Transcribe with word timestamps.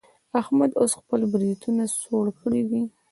احمد 0.41 0.71
اوس 0.79 0.91
خپل 1.01 1.21
برېتونه 1.33 1.83
څوړ 2.01 2.25
کړي 2.41 2.61
دي. 2.69 2.81